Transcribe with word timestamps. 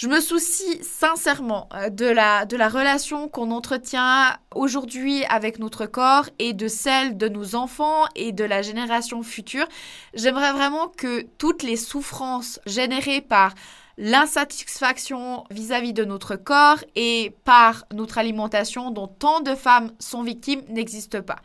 Je 0.00 0.08
me 0.08 0.18
soucie 0.18 0.82
sincèrement 0.82 1.68
euh, 1.74 1.90
de 1.90 2.06
la, 2.06 2.46
de 2.46 2.56
la 2.56 2.70
relation 2.70 3.28
qu'on 3.28 3.50
entretient 3.50 4.34
aujourd'hui 4.54 5.26
avec 5.26 5.58
notre 5.58 5.84
corps 5.84 6.24
et 6.38 6.54
de 6.54 6.68
celle 6.68 7.18
de 7.18 7.28
nos 7.28 7.54
enfants 7.54 8.06
et 8.16 8.32
de 8.32 8.44
la 8.44 8.62
génération 8.62 9.22
future. 9.22 9.66
J'aimerais 10.14 10.52
vraiment 10.54 10.88
que 10.88 11.26
toutes 11.36 11.62
les 11.62 11.76
souffrances 11.76 12.60
générées 12.64 13.20
par 13.20 13.54
l'insatisfaction 13.98 15.44
vis-à-vis 15.50 15.92
de 15.92 16.06
notre 16.06 16.34
corps 16.34 16.82
et 16.96 17.36
par 17.44 17.84
notre 17.92 18.16
alimentation 18.16 18.90
dont 18.90 19.06
tant 19.06 19.40
de 19.40 19.54
femmes 19.54 19.92
sont 19.98 20.22
victimes 20.22 20.62
n'existent 20.70 21.20
pas. 21.20 21.42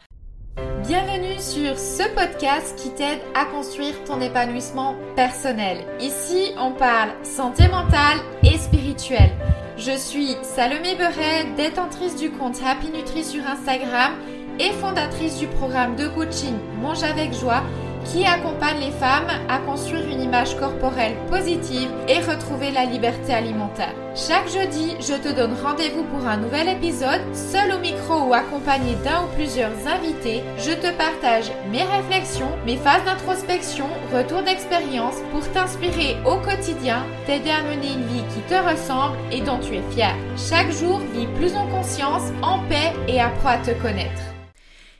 Bienvenue 0.55 1.37
sur 1.39 1.77
ce 1.77 2.03
podcast 2.15 2.77
qui 2.77 2.89
t'aide 2.91 3.19
à 3.33 3.43
construire 3.45 4.01
ton 4.05 4.21
épanouissement 4.21 4.95
personnel. 5.15 5.79
Ici, 5.99 6.51
on 6.57 6.71
parle 6.71 7.09
santé 7.23 7.67
mentale 7.67 8.19
et 8.41 8.57
spirituelle. 8.57 9.31
Je 9.77 9.97
suis 9.97 10.37
Salomé 10.43 10.95
Beret, 10.95 11.45
détentrice 11.57 12.15
du 12.15 12.31
compte 12.31 12.61
Happy 12.65 12.89
Nutri 12.89 13.25
sur 13.25 13.45
Instagram 13.45 14.13
et 14.59 14.71
fondatrice 14.71 15.37
du 15.37 15.47
programme 15.47 15.97
de 15.97 16.07
coaching 16.07 16.55
Mange 16.81 17.03
avec 17.03 17.33
joie 17.33 17.63
qui 18.05 18.25
accompagne 18.25 18.79
les 18.79 18.91
femmes 18.91 19.27
à 19.49 19.57
construire 19.59 20.07
une 20.07 20.21
image 20.21 20.57
corporelle 20.57 21.15
positive 21.29 21.89
et 22.07 22.19
retrouver 22.19 22.71
la 22.71 22.85
liberté 22.85 23.33
alimentaire. 23.33 23.93
Chaque 24.15 24.47
jeudi, 24.47 24.95
je 25.01 25.13
te 25.13 25.35
donne 25.35 25.55
rendez-vous 25.61 26.03
pour 26.03 26.25
un 26.25 26.37
nouvel 26.37 26.69
épisode, 26.69 27.21
seul 27.33 27.73
au 27.73 27.79
micro 27.79 28.27
ou 28.27 28.33
accompagné 28.33 28.95
d'un 29.03 29.23
ou 29.23 29.35
plusieurs 29.35 29.73
invités. 29.87 30.43
Je 30.57 30.71
te 30.71 30.91
partage 30.95 31.51
mes 31.71 31.83
réflexions, 31.83 32.51
mes 32.65 32.77
phases 32.77 33.03
d'introspection, 33.03 33.87
retours 34.13 34.43
d'expérience 34.43 35.15
pour 35.31 35.41
t'inspirer 35.51 36.15
au 36.25 36.37
quotidien, 36.37 37.03
t'aider 37.25 37.49
à 37.49 37.63
mener 37.63 37.93
une 37.93 38.07
vie 38.07 38.23
qui 38.33 38.41
te 38.47 38.55
ressemble 38.55 39.17
et 39.31 39.41
dont 39.41 39.59
tu 39.59 39.75
es 39.75 39.83
fier. 39.91 40.15
Chaque 40.37 40.71
jour, 40.71 40.99
vis 41.13 41.27
plus 41.37 41.55
en 41.55 41.67
conscience, 41.67 42.31
en 42.41 42.59
paix 42.69 42.93
et 43.07 43.19
apprends 43.19 43.49
à 43.49 43.57
te 43.57 43.71
connaître. 43.81 44.34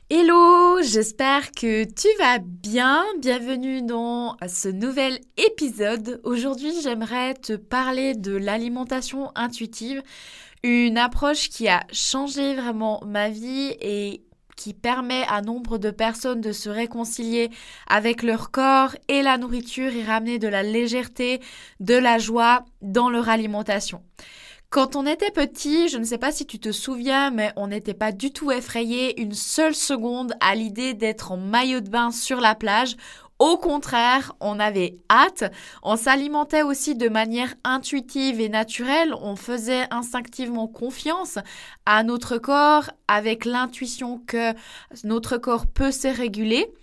Hello, 0.08 0.84
j'espère 0.84 1.52
que 1.52 1.84
tu 1.84 2.08
vas 2.20 2.38
bien. 2.38 3.04
Bienvenue 3.22 3.82
dans 3.82 4.38
ce 4.48 4.70
nouvel 4.70 5.20
épisode. 5.36 6.22
Aujourd'hui, 6.24 6.72
j'aimerais 6.84 7.34
te 7.34 7.54
parler 7.54 8.14
de 8.14 8.36
l'alimentation 8.38 9.32
intuitive, 9.34 10.04
une 10.62 11.00
approche 11.00 11.50
qui 11.50 11.68
a 11.68 11.88
changé 11.92 12.54
vraiment 12.54 13.02
ma 13.04 13.30
vie 13.30 13.76
et 13.82 14.22
qui 14.56 14.76
permet 14.76 15.24
à 15.28 15.42
nombre 15.42 15.80
de 15.80 15.90
personnes 15.90 16.40
de 16.40 16.52
se 16.52 16.70
réconcilier 16.70 17.50
avec 17.88 18.22
leur 18.22 18.52
corps 18.52 18.96
et 19.08 19.24
la 19.24 19.40
nourriture 19.40 19.92
et 19.92 20.04
ramener 20.04 20.38
de 20.38 20.48
la 20.48 20.62
légèreté, 20.62 21.42
de 21.80 21.96
la 21.96 22.20
joie 22.20 22.64
dans 22.84 23.10
leur 23.10 23.28
alimentation. 23.28 24.04
Quand 24.76 24.98
on 24.98 25.06
était 25.06 25.32
petit, 25.32 25.88
je 25.88 25.98
ne 25.98 26.04
sais 26.04 26.18
pas 26.18 26.34
si 26.34 26.46
tu 26.46 26.60
te 26.60 26.74
souviens, 26.74 27.32
mais 27.32 27.54
on 27.56 27.68
n'était 27.68 27.94
pas 27.94 28.12
du 28.12 28.32
tout 28.32 28.52
effrayé 28.52 29.22
une 29.22 29.34
seule 29.34 29.74
seconde 29.74 30.34
à 30.42 30.54
l'idée 30.54 30.94
d'être 30.94 31.32
en 31.32 31.38
maillot 31.38 31.80
de 31.80 31.88
bain 31.88 32.12
sur 32.12 32.42
la 32.42 32.56
plage 32.56 32.98
au 33.38 33.58
contraire, 33.58 34.34
on 34.40 34.60
avait 34.60 34.98
hâte, 35.10 35.52
on 35.84 35.98
s'alimentait 35.98 36.64
aussi 36.64 36.96
de 36.96 37.10
manière 37.10 37.54
intuitive 37.66 38.40
et 38.40 38.48
naturelle, 38.48 39.14
on 39.22 39.36
faisait 39.36 39.88
instinctivement 39.92 40.68
confiance 40.68 41.38
à 41.86 42.04
notre 42.04 42.38
corps 42.38 42.92
avec 43.10 43.44
l'intuition 43.44 44.22
que 44.26 44.54
notre 45.04 45.38
corps 45.38 45.68
peut 45.68 45.92
se 45.92 46.08
réguler. 46.08 46.74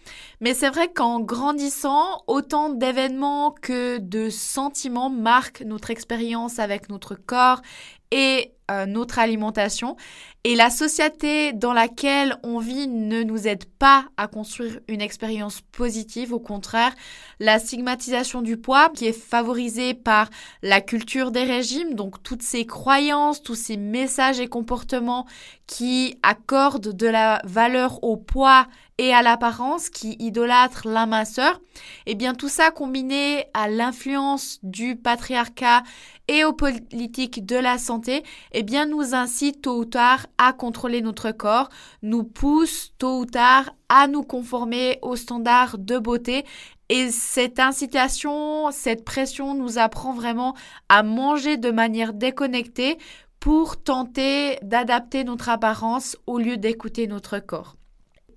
Mais 0.41 0.53
c'est 0.53 0.69
vrai 0.69 0.93
qu'en 0.93 1.21
grandissant, 1.21 2.23
autant 2.27 2.69
d'événements 2.69 3.53
que 3.53 3.97
de 3.97 4.29
sentiments 4.29 5.11
marquent 5.11 5.63
notre 5.63 5.91
expérience 5.91 6.59
avec 6.59 6.91
notre 6.91 7.15
corps 7.15 7.63
et 8.11 8.53
euh, 8.73 8.87
notre 8.87 9.19
alimentation. 9.19 9.97
Et 10.45 10.57
la 10.57 10.71
société 10.71 11.53
dans 11.53 11.73
laquelle 11.73 12.37
on 12.43 12.59
vit 12.59 12.89
ne 12.89 13.23
nous 13.23 13.47
aide 13.47 13.65
pas 13.65 14.07
à 14.17 14.27
construire 14.27 14.81
une 14.89 15.01
expérience 15.01 15.61
positive. 15.61 16.33
Au 16.33 16.41
contraire, 16.41 16.93
la 17.39 17.61
stigmatisation 17.61 18.43
du 18.43 18.57
poids 18.57 18.89
qui 18.89 19.07
est 19.07 19.13
favorisée 19.13 19.95
par 19.95 20.31
la 20.63 20.81
culture 20.81 21.31
des 21.31 21.45
régimes, 21.45 21.95
donc 21.95 22.23
toutes 22.25 22.43
ces 22.43 22.67
croyances, 22.67 23.43
tous 23.43 23.55
ces 23.55 23.77
messages 23.77 24.41
et 24.41 24.49
comportements 24.49 25.27
qui 25.69 26.19
accordent 26.25 26.93
de 26.93 27.07
la 27.07 27.41
valeur 27.45 28.03
au 28.03 28.17
poids 28.17 28.67
et 28.99 29.15
à 29.15 29.23
l'apparence, 29.23 29.91
qui 29.91 30.17
idolâtrent 30.19 30.87
la 30.87 31.07
minceur, 31.07 31.61
et 32.07 32.13
eh 32.13 32.15
bien 32.15 32.35
tout 32.35 32.49
ça 32.49 32.71
combiné 32.71 33.47
à 33.55 33.69
l'influence 33.69 34.59
du 34.63 34.97
patriarcat 34.97 35.83
et 36.29 36.45
aux 36.45 36.53
politiques 36.53 37.45
de 37.45 37.57
la 37.57 37.79
santé, 37.79 38.23
eh 38.63 38.65
bien 38.65 38.87
nous 38.87 39.13
incite 39.13 39.63
tôt 39.63 39.79
ou 39.79 39.85
tard 39.85 40.29
à 40.39 40.53
contrôler 40.53 41.01
notre 41.01 41.33
corps, 41.33 41.69
nous 42.03 42.23
pousse 42.23 42.93
tôt 42.97 43.19
ou 43.19 43.27
tard 43.27 43.71
à 43.89 44.07
nous 44.07 44.23
conformer 44.23 45.01
aux 45.03 45.17
standards 45.17 45.79
de 45.79 45.99
beauté. 45.99 46.45
Et 46.89 47.11
cette 47.11 47.59
incitation, 47.59 48.71
cette 48.71 49.05
pression 49.05 49.55
nous 49.55 49.79
apprend 49.79 50.13
vraiment 50.13 50.55
à 50.89 51.03
manger 51.03 51.57
de 51.57 51.73
manière 51.73 52.13
déconnectée 52.13 52.99
pour 53.41 53.83
tenter 53.83 54.61
d'adapter 54.63 55.25
notre 55.25 55.49
apparence 55.49 56.17
au 56.29 56.39
lieu 56.39 56.57
d'écouter 56.57 57.09
notre 57.09 57.41
corps. 57.41 57.75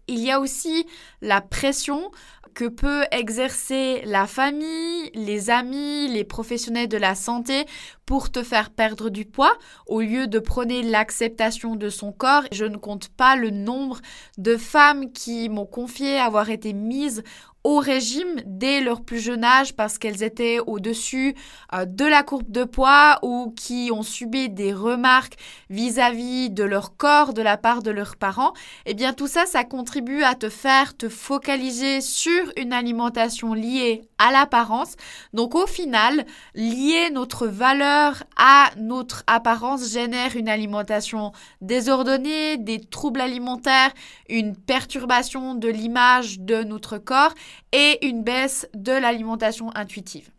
Il 0.07 0.17
y 0.17 0.31
a 0.31 0.39
aussi 0.39 0.87
la 1.21 1.39
pression 1.39 2.09
que 2.55 2.65
peut 2.65 3.03
exercer 3.11 4.01
la 4.05 4.25
famille, 4.25 5.11
les 5.13 5.49
amis, 5.49 6.07
les 6.07 6.23
professionnels 6.23 6.87
de 6.87 6.97
la 6.97 7.13
santé 7.13 7.65
pour 8.05 8.31
te 8.31 8.43
faire 8.43 8.69
perdre 8.69 9.09
du 9.09 9.25
poids 9.25 9.57
au 9.87 9.99
lieu 9.99 10.27
de 10.27 10.39
prôner 10.39 10.81
l'acceptation 10.81 11.75
de 11.75 11.89
son 11.89 12.13
corps. 12.13 12.43
Je 12.51 12.65
ne 12.65 12.77
compte 12.77 13.09
pas 13.09 13.35
le 13.35 13.49
nombre 13.49 13.99
de 14.37 14.55
femmes 14.55 15.11
qui 15.11 15.49
m'ont 15.49 15.65
confié 15.65 16.17
avoir 16.17 16.49
été 16.49 16.71
mises 16.71 17.23
au 17.65 17.79
régime 17.79 18.43
dès 18.45 18.79
leur 18.79 19.01
plus 19.01 19.19
jeune 19.19 19.43
âge 19.43 19.73
parce 19.73 19.97
qu'elles 19.97 20.21
étaient 20.21 20.59
au-dessus 20.67 21.33
euh, 21.73 21.85
de 21.85 22.05
la 22.05 22.21
courbe 22.21 22.51
de 22.51 22.63
poids 22.63 23.17
ou 23.23 23.55
qui 23.57 23.89
ont 23.91 24.03
subi 24.03 24.49
des 24.49 24.71
remarques 24.71 25.33
vis-à-vis 25.71 26.51
de 26.51 26.63
leur 26.63 26.95
corps 26.95 27.33
de 27.33 27.41
la 27.41 27.57
part 27.57 27.81
de 27.81 27.89
leurs 27.89 28.17
parents, 28.17 28.53
eh 28.85 28.93
bien 28.93 29.13
tout 29.13 29.25
ça, 29.25 29.47
ça 29.47 29.63
contribue 29.63 30.21
à 30.21 30.35
te 30.35 30.47
faire 30.47 30.95
te 30.95 31.09
focaliser 31.09 32.01
sur 32.01 32.43
une 32.55 32.71
alimentation 32.71 33.55
liée 33.55 34.03
à 34.19 34.31
l'apparence. 34.31 34.93
Donc 35.33 35.55
au 35.55 35.65
final, 35.65 36.23
lier 36.53 37.09
notre 37.11 37.47
valeur 37.47 38.23
à 38.37 38.69
notre 38.77 39.23
apparence 39.25 39.91
génère 39.91 40.35
une 40.35 40.49
alimentation 40.49 41.31
désordonnée, 41.61 42.57
des 42.57 42.79
troubles 42.79 43.21
alimentaires, 43.21 43.91
une 44.29 44.55
perturbation 44.55 45.55
de 45.55 45.67
l'image 45.67 46.39
de 46.39 46.63
notre 46.63 46.99
corps 46.99 47.33
et 47.71 48.05
une 48.05 48.23
baisse 48.23 48.67
de 48.73 48.91
l'alimentation 48.91 49.69
intuitive. 49.75 50.29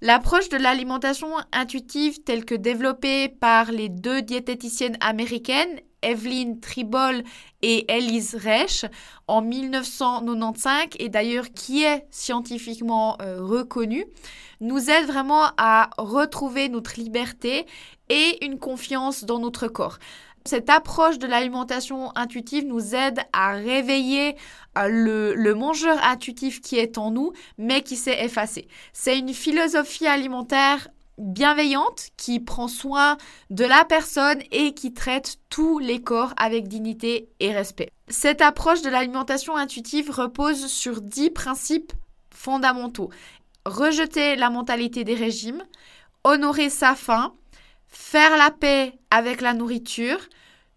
L'approche 0.00 0.48
de 0.48 0.56
l'alimentation 0.56 1.28
intuitive 1.52 2.22
telle 2.22 2.44
que 2.44 2.54
développée 2.54 3.28
par 3.28 3.72
les 3.72 3.88
deux 3.88 4.22
diététiciennes 4.22 4.96
américaines, 5.00 5.80
Evelyn 6.02 6.54
Tribol 6.62 7.24
et 7.62 7.92
Elise 7.92 8.36
Reich, 8.36 8.84
en 9.26 9.42
1995, 9.42 10.90
et 11.00 11.08
d'ailleurs 11.08 11.50
qui 11.52 11.82
est 11.82 12.06
scientifiquement 12.12 13.16
euh, 13.20 13.42
reconnue, 13.42 14.06
nous 14.60 14.88
aide 14.88 15.06
vraiment 15.06 15.46
à 15.56 15.90
retrouver 15.98 16.68
notre 16.68 16.98
liberté 17.00 17.66
et 18.08 18.44
une 18.44 18.58
confiance 18.58 19.24
dans 19.24 19.40
notre 19.40 19.66
corps. 19.66 19.98
Cette 20.44 20.70
approche 20.70 21.18
de 21.18 21.26
l'alimentation 21.26 22.10
intuitive 22.16 22.66
nous 22.66 22.94
aide 22.94 23.20
à 23.32 23.52
réveiller 23.52 24.36
euh, 24.76 24.88
le, 24.88 25.34
le, 25.34 25.54
mangeur 25.54 26.02
intuitif 26.02 26.60
qui 26.60 26.76
est 26.78 26.98
en 26.98 27.10
nous, 27.10 27.32
mais 27.58 27.82
qui 27.82 27.96
s'est 27.96 28.24
effacé. 28.24 28.68
C'est 28.92 29.18
une 29.18 29.34
philosophie 29.34 30.06
alimentaire 30.06 30.88
bienveillante 31.18 32.08
qui 32.16 32.40
prend 32.40 32.68
soin 32.68 33.18
de 33.50 33.64
la 33.64 33.84
personne 33.84 34.40
et 34.52 34.72
qui 34.72 34.92
traite 34.92 35.36
tous 35.50 35.78
les 35.78 36.00
corps 36.00 36.32
avec 36.36 36.68
dignité 36.68 37.28
et 37.40 37.52
respect. 37.52 37.90
Cette 38.08 38.40
approche 38.40 38.82
de 38.82 38.88
l'alimentation 38.90 39.56
intuitive 39.56 40.10
repose 40.10 40.66
sur 40.66 41.02
dix 41.02 41.30
principes 41.30 41.92
fondamentaux. 42.30 43.10
Rejeter 43.66 44.36
la 44.36 44.48
mentalité 44.48 45.04
des 45.04 45.14
régimes, 45.14 45.62
honorer 46.24 46.70
sa 46.70 46.94
faim, 46.94 47.34
faire 47.88 48.36
la 48.36 48.50
paix 48.50 48.92
avec 49.10 49.40
la 49.40 49.54
nourriture, 49.54 50.18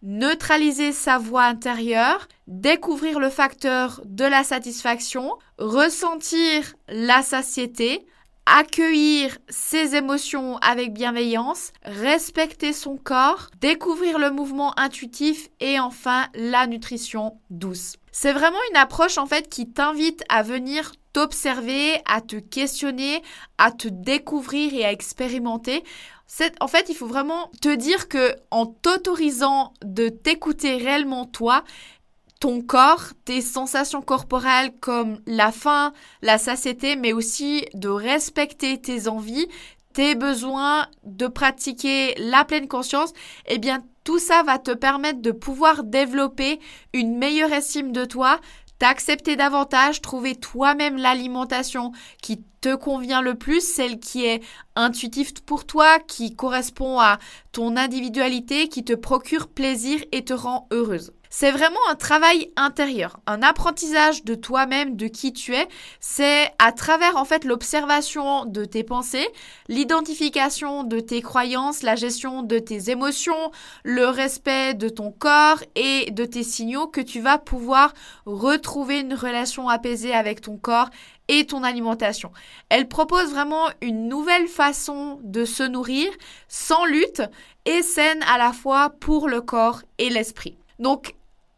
neutraliser 0.01 0.91
sa 0.91 1.17
voix 1.17 1.43
intérieure, 1.43 2.27
découvrir 2.47 3.19
le 3.19 3.29
facteur 3.29 4.01
de 4.05 4.25
la 4.25 4.43
satisfaction, 4.43 5.37
ressentir 5.57 6.73
la 6.87 7.21
satiété, 7.21 8.05
accueillir 8.45 9.37
ses 9.49 9.95
émotions 9.95 10.57
avec 10.57 10.93
bienveillance, 10.93 11.71
respecter 11.83 12.73
son 12.73 12.97
corps, 12.97 13.49
découvrir 13.59 14.17
le 14.17 14.31
mouvement 14.31 14.77
intuitif 14.79 15.49
et 15.59 15.79
enfin 15.79 16.27
la 16.33 16.65
nutrition 16.67 17.39
douce. 17.49 17.97
C'est 18.11 18.33
vraiment 18.33 18.59
une 18.71 18.77
approche 18.77 19.17
en 19.17 19.27
fait 19.27 19.47
qui 19.49 19.71
t'invite 19.71 20.23
à 20.27 20.43
venir 20.43 20.91
t'observer, 21.13 22.01
à 22.05 22.21
te 22.21 22.37
questionner, 22.37 23.21
à 23.57 23.71
te 23.71 23.87
découvrir 23.87 24.73
et 24.73 24.85
à 24.85 24.91
expérimenter. 24.91 25.83
En 26.59 26.67
fait, 26.67 26.87
il 26.89 26.95
faut 26.95 27.07
vraiment 27.07 27.51
te 27.61 27.73
dire 27.73 28.07
que 28.07 28.35
en 28.51 28.65
t'autorisant 28.65 29.73
de 29.83 30.09
t'écouter 30.09 30.77
réellement 30.77 31.25
toi, 31.25 31.63
ton 32.39 32.61
corps, 32.61 33.13
tes 33.25 33.41
sensations 33.41 34.01
corporelles 34.01 34.73
comme 34.79 35.19
la 35.27 35.51
faim, 35.51 35.93
la 36.21 36.37
satiété, 36.37 36.95
mais 36.95 37.13
aussi 37.13 37.65
de 37.75 37.89
respecter 37.89 38.79
tes 38.81 39.07
envies, 39.07 39.47
tes 39.93 40.15
besoins, 40.15 40.87
de 41.03 41.27
pratiquer 41.27 42.15
la 42.17 42.43
pleine 42.45 42.67
conscience, 42.67 43.13
eh 43.45 43.59
bien 43.59 43.83
tout 44.03 44.17
ça 44.17 44.41
va 44.41 44.57
te 44.57 44.71
permettre 44.71 45.21
de 45.21 45.31
pouvoir 45.31 45.83
développer 45.83 46.59
une 46.93 47.17
meilleure 47.17 47.53
estime 47.53 47.91
de 47.91 48.05
toi, 48.05 48.39
t'accepter 48.81 49.35
davantage, 49.35 50.01
trouver 50.01 50.35
toi-même 50.35 50.97
l'alimentation 50.97 51.91
qui 52.23 52.41
te 52.61 52.73
convient 52.73 53.21
le 53.21 53.35
plus, 53.35 53.61
celle 53.61 53.99
qui 53.99 54.25
est 54.25 54.41
intuitive 54.75 55.33
pour 55.45 55.67
toi, 55.67 55.99
qui 55.99 56.35
correspond 56.35 56.99
à 56.99 57.19
ton 57.51 57.77
individualité, 57.77 58.69
qui 58.69 58.83
te 58.83 58.93
procure 58.93 59.49
plaisir 59.49 59.99
et 60.11 60.25
te 60.25 60.33
rend 60.33 60.67
heureuse. 60.71 61.13
C'est 61.33 61.51
vraiment 61.51 61.79
un 61.89 61.95
travail 61.95 62.51
intérieur, 62.57 63.21
un 63.25 63.41
apprentissage 63.41 64.25
de 64.25 64.35
toi-même, 64.35 64.97
de 64.97 65.07
qui 65.07 65.31
tu 65.31 65.55
es. 65.55 65.65
C'est 66.01 66.51
à 66.59 66.73
travers 66.73 67.15
en 67.15 67.23
fait 67.23 67.45
l'observation 67.45 68.43
de 68.43 68.65
tes 68.65 68.83
pensées, 68.83 69.29
l'identification 69.69 70.83
de 70.83 70.99
tes 70.99 71.21
croyances, 71.21 71.83
la 71.83 71.95
gestion 71.95 72.43
de 72.43 72.59
tes 72.59 72.91
émotions, 72.91 73.51
le 73.85 74.07
respect 74.07 74.73
de 74.73 74.89
ton 74.89 75.09
corps 75.09 75.63
et 75.75 76.11
de 76.11 76.25
tes 76.25 76.43
signaux 76.43 76.87
que 76.87 76.99
tu 76.99 77.21
vas 77.21 77.37
pouvoir 77.37 77.93
retrouver 78.25 78.99
une 78.99 79.13
relation 79.13 79.69
apaisée 79.69 80.13
avec 80.13 80.41
ton 80.41 80.57
corps 80.57 80.89
et 81.29 81.45
ton 81.45 81.63
alimentation. 81.63 82.33
Elle 82.67 82.89
propose 82.89 83.31
vraiment 83.31 83.69
une 83.79 84.09
nouvelle 84.09 84.49
façon 84.49 85.21
de 85.23 85.45
se 85.45 85.63
nourrir 85.63 86.11
sans 86.49 86.83
lutte 86.83 87.21
et 87.63 87.83
saine 87.83 88.21
à 88.27 88.37
la 88.37 88.51
fois 88.51 88.89
pour 88.99 89.29
le 89.29 89.39
corps 89.39 89.81
et 89.97 90.09
l'esprit. 90.09 90.57
Donc 90.77 91.13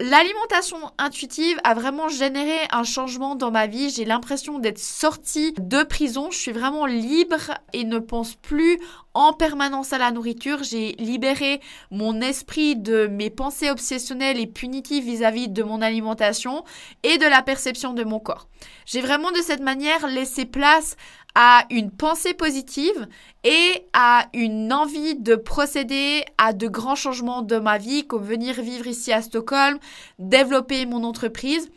L'alimentation 0.05 0.91
intuitive 0.97 1.57
a 1.63 1.73
vraiment 1.73 2.09
généré 2.09 2.57
un 2.71 2.83
changement 2.83 3.35
dans 3.35 3.51
ma 3.51 3.67
vie. 3.67 3.89
J'ai 3.89 4.03
l'impression 4.03 4.59
d'être 4.59 4.77
sortie 4.77 5.53
de 5.53 5.81
prison. 5.83 6.29
Je 6.29 6.37
suis 6.37 6.51
vraiment 6.51 6.85
libre 6.85 7.51
et 7.71 7.85
ne 7.85 7.99
pense 7.99 8.35
plus 8.35 8.79
en 9.13 9.31
permanence 9.31 9.93
à 9.93 9.97
la 9.97 10.11
nourriture. 10.11 10.61
J'ai 10.61 10.91
libéré 10.99 11.61
mon 11.89 12.19
esprit 12.19 12.75
de 12.75 13.07
mes 13.07 13.29
pensées 13.29 13.71
obsessionnelles 13.71 14.41
et 14.41 14.47
punitives 14.47 15.05
vis-à-vis 15.05 15.47
de 15.47 15.63
mon 15.63 15.81
alimentation 15.81 16.65
et 17.03 17.17
de 17.17 17.25
la 17.25 17.41
perception 17.41 17.93
de 17.93 18.03
mon 18.03 18.19
corps. 18.19 18.49
J'ai 18.85 18.99
vraiment 18.99 19.31
de 19.31 19.41
cette 19.41 19.61
manière 19.61 20.05
laissé 20.07 20.43
place 20.43 20.97
à 21.35 21.65
une 21.69 21.91
pensée 21.91 22.33
positive 22.33 23.07
et 23.43 23.87
à 23.93 24.27
une 24.33 24.71
envie 24.71 25.15
de 25.15 25.35
procéder 25.35 26.23
à 26.37 26.53
de 26.53 26.67
grands 26.67 26.95
changements 26.95 27.41
de 27.41 27.57
ma 27.57 27.77
vie, 27.77 28.05
comme 28.05 28.23
venir 28.23 28.61
vivre 28.61 28.87
ici 28.87 29.11
à 29.11 29.21
Stockholm, 29.21 29.79
développer 30.19 30.85
mon 30.85 31.03
entreprise. 31.03 31.69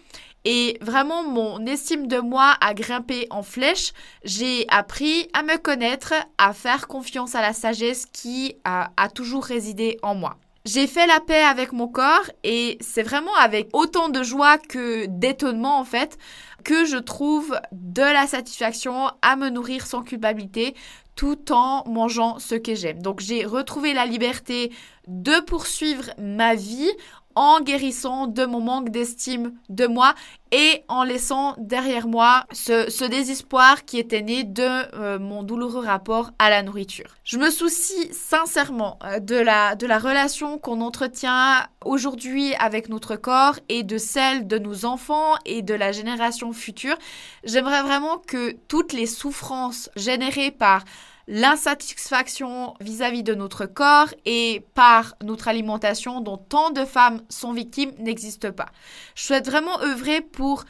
Et 0.45 0.79
vraiment, 0.81 1.25
mon 1.25 1.67
estime 1.67 2.07
de 2.07 2.19
moi 2.19 2.55
a 2.61 2.73
grimpé 2.73 3.27
en 3.31 3.43
flèche. 3.43 3.93
J'ai 4.23 4.65
appris 4.69 5.29
à 5.33 5.43
me 5.43 5.59
connaître, 5.59 6.15
à 6.39 6.53
faire 6.53 6.87
confiance 6.87 7.35
à 7.35 7.41
la 7.41 7.53
sagesse 7.53 8.07
qui 8.07 8.55
a, 8.65 8.93
a 8.97 9.09
toujours 9.09 9.45
résidé 9.45 9.99
en 10.03 10.15
moi. 10.15 10.37
J'ai 10.67 10.89
fait 10.89 11.07
la 11.07 11.21
paix 11.21 11.45
avec 11.45 11.73
mon 11.73 11.87
corps 11.87 12.29
et 12.43 12.77
c'est 12.81 13.05
vraiment 13.05 13.35
avec 13.37 13.69
autant 13.73 14.09
de 14.09 14.25
joie 14.25 14.59
que 14.59 15.07
d'étonnement 15.07 15.79
en 15.79 15.85
fait 15.85 16.19
que 16.65 16.85
je 16.85 16.97
trouve 16.97 17.57
de 17.71 18.03
la 18.03 18.27
satisfaction 18.27 19.13
à 19.23 19.37
me 19.37 19.49
nourrir 19.49 19.87
sans 19.87 20.03
culpabilité 20.03 20.75
tout 21.15 21.53
en 21.53 21.89
mangeant 21.89 22.41
ce 22.41 22.57
que 22.57 22.75
j'aime. 22.75 23.01
Donc 23.01 23.21
j'ai 23.21 23.45
retrouvé 23.45 23.95
la 23.95 24.07
liberté 24.07 24.73
de 25.07 25.39
poursuivre 25.45 26.11
ma 26.19 26.57
vie 26.57 26.91
en 27.37 27.61
guérissant 27.61 28.27
de 28.27 28.45
mon 28.47 28.61
manque 28.61 28.89
d'estime 28.89 29.53
de 29.69 29.87
moi 29.87 30.15
et 30.53 30.85
en 30.89 31.05
laissant 31.05 31.55
derrière 31.59 32.09
moi 32.09 32.47
ce, 32.53 33.07
désespoir 33.09 33.85
qui 33.85 33.99
était 33.99 34.23
né 34.23 34.43
de 34.43 34.63
euh, 34.63 35.19
mon 35.19 35.43
douloureux 35.43 35.85
rapport 35.85 36.31
à 36.39 36.49
la 36.49 36.63
nourriture. 36.63 37.15
Je 37.25 37.37
me 37.37 37.51
soucie 37.51 38.13
sincèrement 38.13 38.99
euh, 39.05 39.21
de, 39.21 39.37
la, 39.37 39.75
de 39.77 39.87
la 39.87 39.99
relation 39.99 40.59
qu'on 40.59 40.81
entretient 40.81 41.67
aujourd'hui 41.85 42.55
avec 42.55 42.89
notre 42.89 43.17
corps 43.17 43.59
et 43.69 43.83
de 43.83 43.99
celle 43.99 44.47
de 44.47 44.59
nos 44.59 44.87
enfants 44.87 45.35
et 45.45 45.61
de 45.61 45.75
la 45.75 45.93
génération 45.93 46.53
future. 46.55 46.97
J'aimerais 47.45 47.83
vraiment 47.83 48.17
que 48.19 48.53
toutes 48.69 48.95
les 48.95 49.07
souffrances 49.07 49.91
générées 49.95 50.51
par 50.51 50.85
l'insatisfaction 51.29 52.75
vis-à-vis 52.81 53.23
de 53.23 53.35
notre 53.35 53.67
corps 53.67 54.09
et 54.25 54.65
par 54.75 55.15
notre 55.23 55.49
alimentation 55.49 56.21
dont 56.21 56.37
tant 56.37 56.71
de 56.71 56.85
femmes 56.85 57.21
sont 57.29 57.53
victimes 57.53 57.93
n'existe 57.99 58.51
pas. 58.51 58.67
Je 59.15 59.23
souhaite 59.25 59.47
vraiment 59.47 59.81
œuvrer 59.83 60.21
pour 60.21 60.65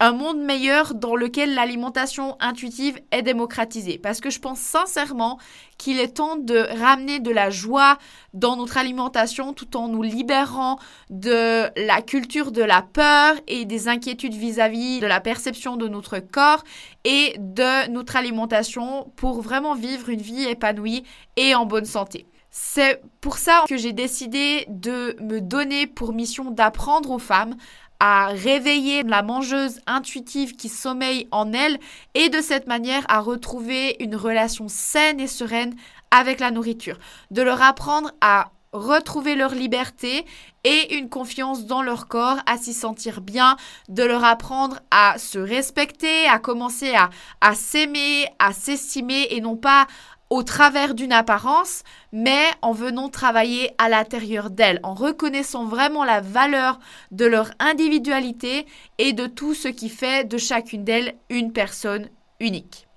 un 0.00 0.12
monde 0.12 0.38
meilleur 0.38 0.94
dans 0.94 1.16
lequel 1.16 1.54
l'alimentation 1.54 2.36
intuitive 2.40 3.00
est 3.10 3.22
démocratisée. 3.22 3.98
Parce 3.98 4.20
que 4.20 4.30
je 4.30 4.38
pense 4.38 4.60
sincèrement 4.60 5.38
qu'il 5.76 5.98
est 5.98 6.16
temps 6.16 6.36
de 6.36 6.66
ramener 6.80 7.18
de 7.18 7.30
la 7.30 7.50
joie 7.50 7.98
dans 8.32 8.56
notre 8.56 8.76
alimentation 8.78 9.52
tout 9.52 9.76
en 9.76 9.88
nous 9.88 10.02
libérant 10.02 10.78
de 11.10 11.68
la 11.86 12.02
culture 12.02 12.52
de 12.52 12.62
la 12.62 12.82
peur 12.82 13.34
et 13.48 13.64
des 13.64 13.88
inquiétudes 13.88 14.34
vis-à-vis 14.34 15.00
de 15.00 15.06
la 15.06 15.20
perception 15.20 15.76
de 15.76 15.88
notre 15.88 16.20
corps 16.20 16.62
et 17.04 17.34
de 17.38 17.90
notre 17.90 18.16
alimentation 18.16 19.10
pour 19.16 19.40
vraiment 19.42 19.74
vivre 19.74 20.10
une 20.10 20.22
vie 20.22 20.44
épanouie 20.44 21.02
et 21.36 21.54
en 21.54 21.66
bonne 21.66 21.84
santé. 21.84 22.26
C'est 22.50 23.02
pour 23.20 23.36
ça 23.36 23.64
que 23.68 23.76
j'ai 23.76 23.92
décidé 23.92 24.64
de 24.68 25.16
me 25.20 25.40
donner 25.40 25.86
pour 25.86 26.12
mission 26.12 26.50
d'apprendre 26.50 27.10
aux 27.10 27.18
femmes 27.18 27.54
à 28.00 28.28
réveiller 28.28 29.02
la 29.02 29.22
mangeuse 29.22 29.80
intuitive 29.86 30.56
qui 30.56 30.68
sommeille 30.68 31.26
en 31.30 31.52
elle 31.52 31.78
et 32.14 32.28
de 32.28 32.40
cette 32.40 32.66
manière 32.66 33.04
à 33.08 33.20
retrouver 33.20 33.96
une 34.00 34.16
relation 34.16 34.68
saine 34.68 35.20
et 35.20 35.26
sereine 35.26 35.74
avec 36.10 36.40
la 36.40 36.50
nourriture. 36.50 36.98
De 37.30 37.42
leur 37.42 37.62
apprendre 37.62 38.12
à 38.20 38.50
retrouver 38.72 39.34
leur 39.34 39.54
liberté 39.54 40.26
et 40.64 40.96
une 40.96 41.08
confiance 41.08 41.64
dans 41.64 41.82
leur 41.82 42.06
corps, 42.06 42.38
à 42.46 42.58
s'y 42.58 42.74
sentir 42.74 43.20
bien, 43.20 43.56
de 43.88 44.02
leur 44.02 44.24
apprendre 44.24 44.80
à 44.90 45.18
se 45.18 45.38
respecter, 45.38 46.26
à 46.26 46.38
commencer 46.38 46.94
à, 46.94 47.10
à 47.40 47.54
s'aimer, 47.54 48.26
à 48.38 48.52
s'estimer 48.52 49.28
et 49.30 49.40
non 49.40 49.56
pas 49.56 49.86
au 50.30 50.42
travers 50.42 50.94
d'une 50.94 51.12
apparence, 51.12 51.82
mais 52.12 52.44
en 52.62 52.72
venant 52.72 53.08
travailler 53.08 53.70
à 53.78 53.88
l'intérieur 53.88 54.50
d'elles, 54.50 54.80
en 54.82 54.94
reconnaissant 54.94 55.64
vraiment 55.64 56.04
la 56.04 56.20
valeur 56.20 56.78
de 57.10 57.24
leur 57.24 57.50
individualité 57.58 58.66
et 58.98 59.12
de 59.12 59.26
tout 59.26 59.54
ce 59.54 59.68
qui 59.68 59.88
fait 59.88 60.24
de 60.24 60.38
chacune 60.38 60.84
d'elles 60.84 61.14
une 61.30 61.52
personne 61.52 62.08
unique. 62.40 62.87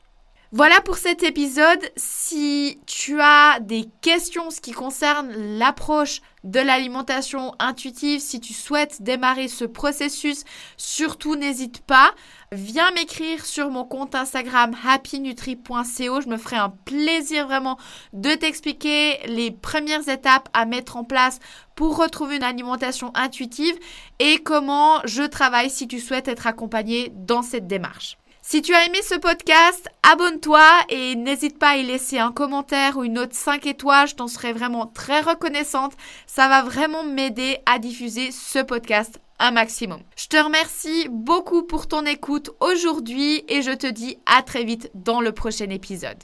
Voilà 0.53 0.81
pour 0.81 0.97
cet 0.97 1.23
épisode. 1.23 1.79
Si 1.95 2.81
tu 2.85 3.21
as 3.21 3.61
des 3.61 3.87
questions 4.01 4.49
ce 4.49 4.59
qui 4.59 4.73
concerne 4.73 5.31
l'approche 5.57 6.19
de 6.43 6.59
l'alimentation 6.59 7.53
intuitive, 7.57 8.19
si 8.19 8.41
tu 8.41 8.51
souhaites 8.51 9.01
démarrer 9.01 9.47
ce 9.47 9.63
processus, 9.63 10.43
surtout 10.75 11.37
n'hésite 11.37 11.79
pas. 11.79 12.11
Viens 12.51 12.91
m'écrire 12.91 13.45
sur 13.45 13.69
mon 13.69 13.85
compte 13.85 14.13
Instagram 14.13 14.75
happynutri.co. 14.85 16.19
Je 16.19 16.27
me 16.27 16.35
ferai 16.35 16.57
un 16.57 16.73
plaisir 16.83 17.47
vraiment 17.47 17.77
de 18.11 18.31
t'expliquer 18.31 19.19
les 19.27 19.51
premières 19.51 20.09
étapes 20.09 20.49
à 20.51 20.65
mettre 20.65 20.97
en 20.97 21.05
place 21.05 21.39
pour 21.75 21.95
retrouver 21.95 22.35
une 22.35 22.43
alimentation 22.43 23.13
intuitive 23.15 23.79
et 24.19 24.39
comment 24.39 24.99
je 25.05 25.23
travaille 25.23 25.69
si 25.69 25.87
tu 25.87 26.01
souhaites 26.01 26.27
être 26.27 26.45
accompagné 26.45 27.13
dans 27.15 27.41
cette 27.41 27.67
démarche. 27.67 28.17
Si 28.43 28.61
tu 28.63 28.73
as 28.73 28.85
aimé 28.85 28.97
ce 29.03 29.15
podcast, 29.15 29.87
abonne-toi 30.01 30.65
et 30.89 31.15
n'hésite 31.15 31.59
pas 31.59 31.69
à 31.69 31.77
y 31.77 31.85
laisser 31.85 32.17
un 32.17 32.31
commentaire 32.31 32.97
ou 32.97 33.03
une 33.03 33.13
note 33.13 33.33
5 33.33 33.67
étoiles. 33.67 34.07
Je 34.07 34.15
t'en 34.15 34.27
serais 34.27 34.51
vraiment 34.51 34.87
très 34.87 35.21
reconnaissante. 35.21 35.93
Ça 36.25 36.47
va 36.49 36.63
vraiment 36.63 37.03
m'aider 37.03 37.59
à 37.67 37.77
diffuser 37.77 38.31
ce 38.31 38.59
podcast 38.59 39.21
un 39.37 39.51
maximum. 39.51 40.01
Je 40.17 40.27
te 40.27 40.37
remercie 40.37 41.07
beaucoup 41.09 41.63
pour 41.63 41.87
ton 41.87 42.05
écoute 42.05 42.49
aujourd'hui 42.59 43.45
et 43.47 43.61
je 43.61 43.71
te 43.71 43.87
dis 43.87 44.17
à 44.25 44.41
très 44.41 44.63
vite 44.63 44.89
dans 44.95 45.21
le 45.21 45.31
prochain 45.31 45.69
épisode. 45.69 46.17